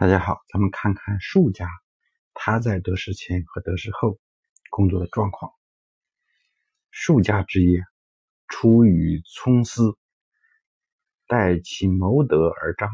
[0.00, 1.68] 大家好，咱们看看术家
[2.32, 4.18] 他在得势前和得势后
[4.70, 5.52] 工作的状况。
[6.90, 7.84] 术家之业，
[8.48, 9.98] 出于聪思，
[11.26, 12.88] 待其谋得而彰。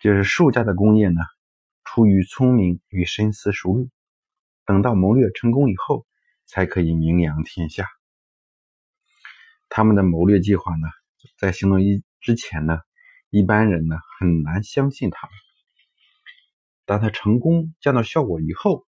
[0.00, 1.20] 就是术家的功业呢，
[1.82, 3.90] 出于聪明与深思熟虑，
[4.66, 6.06] 等到谋略成功以后，
[6.46, 7.88] 才可以名扬天下。
[9.68, 10.86] 他们的谋略计划呢，
[11.38, 12.78] 在行动一之前呢。
[13.30, 15.36] 一般人呢很难相信他们，
[16.84, 18.88] 当他成功见到效果以后，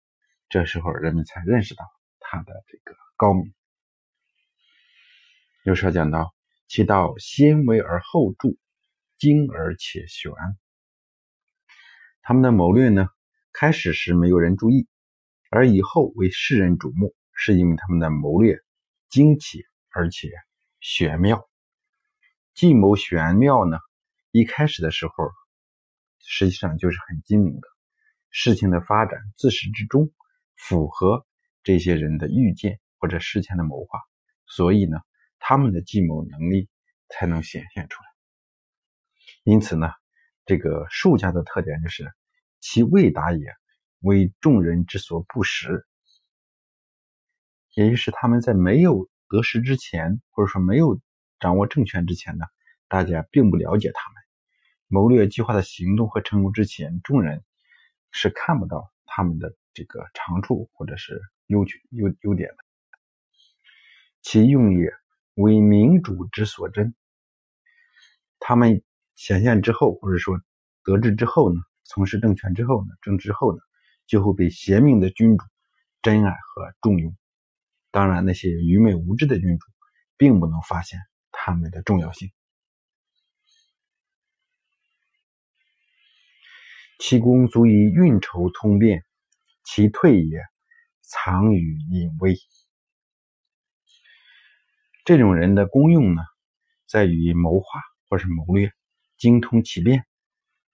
[0.50, 1.86] 这时候人们才认识到
[2.20, 3.54] 他的这个高明。
[5.64, 6.34] 有时候讲到
[6.68, 8.58] 其道先微而后著，
[9.20, 10.34] 精而且玄。
[12.24, 13.10] 他们的谋略呢，
[13.54, 14.88] 开始时没有人注意，
[15.52, 18.60] 而以后为世人瞩目，是因为他们的谋略
[19.08, 20.32] 精奇而且
[20.80, 21.48] 玄妙。
[22.56, 23.78] 计谋玄妙呢？
[24.34, 25.30] 一开始的时候，
[26.20, 27.68] 实际上就是很精明的，
[28.30, 30.10] 事情的发展自始至终
[30.56, 31.26] 符合
[31.64, 34.00] 这些人的预见或者事前的谋划，
[34.46, 35.00] 所以呢，
[35.38, 36.70] 他们的计谋能力
[37.10, 38.10] 才能显现出来。
[39.44, 39.90] 因此呢，
[40.46, 42.10] 这个术家的特点就是
[42.62, 43.54] 其未达也，
[44.00, 45.86] 为众人之所不识，
[47.74, 51.02] 也就是他们在没有得势之前，或者说没有
[51.42, 52.46] 掌握政权之前呢，
[52.88, 54.21] 大家并不了解他们。
[54.94, 57.46] 谋略计划的行动和成功之前，众人
[58.12, 62.58] 是看不到他们的这个长处或者是优缺优优点的。
[64.22, 64.92] 其用也
[65.36, 66.94] 为民主之所珍。
[68.38, 68.84] 他们
[69.16, 70.42] 显现之后，或者说
[70.84, 73.62] 得志之后呢，从事政权之后呢，政治后呢，
[74.08, 75.46] 就会被贤明的君主
[76.02, 77.16] 珍爱和重用。
[77.92, 79.68] 当然，那些愚昧无知的君主
[80.18, 81.00] 并不能发现
[81.32, 82.30] 他们的重要性。
[87.04, 89.04] 其功足以运筹通变，
[89.64, 90.40] 其退也
[91.02, 92.36] 藏于隐微。
[95.04, 96.22] 这种人的功用呢，
[96.88, 97.66] 在于谋划
[98.08, 98.72] 或是谋略，
[99.18, 100.06] 精通其变。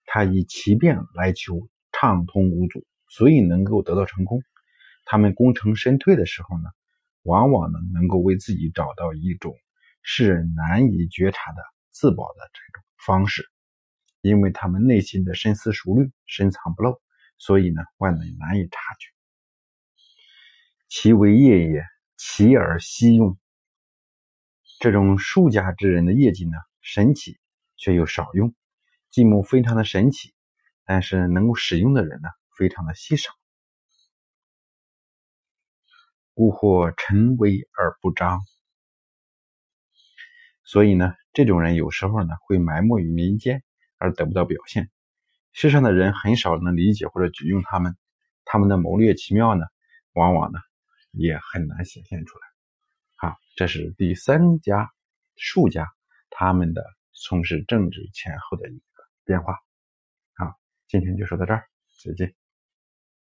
[0.04, 4.42] 他以其变来求畅通无阻，所以能够得到成功。
[5.06, 6.68] 他们功成身退的时候呢，
[7.22, 9.56] 往往呢能够为自己找到一种
[10.02, 13.48] 世人难以觉察的自保的这种方式。
[14.28, 17.00] 因为他们内心的深思熟虑、深藏不露，
[17.38, 19.08] 所以呢，外人难以察觉。
[20.88, 21.84] 其为业也，
[22.16, 23.38] 奇而稀用。
[24.80, 27.38] 这种术家之人的业绩呢，神奇
[27.76, 28.54] 却又少用，
[29.10, 30.32] 计谋非常的神奇，
[30.84, 33.32] 但是能够使用的人呢，非常的稀少。
[36.34, 38.40] 故或沉微而不彰。
[40.64, 43.64] 所以呢，这种人有时候呢，会埋没于民间。
[43.98, 44.90] 而得不到表现，
[45.52, 47.96] 世上的人很少能理解或者举用他们，
[48.44, 49.64] 他们的谋略奇妙呢，
[50.12, 50.58] 往往呢
[51.10, 52.46] 也很难显现出来。
[53.16, 54.90] 好，这是第三家
[55.36, 55.88] 术家
[56.30, 59.54] 他们的从事政治前后的一个变化。
[60.34, 60.54] 好，
[60.86, 61.64] 今天就说到这儿，
[62.04, 62.37] 再见。